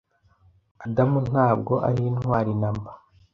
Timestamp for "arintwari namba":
1.89-2.91